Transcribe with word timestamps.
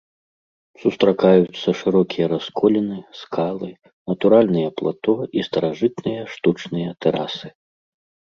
Сустракаюцца 0.83 1.69
шырокія 1.81 2.27
расколіны, 2.33 2.95
скалы, 3.21 3.69
натуральныя 4.11 4.69
плато 4.81 5.15
і 5.41 5.45
старажытныя 5.51 6.21
штучныя 6.37 6.89
тэрасы. 7.07 7.47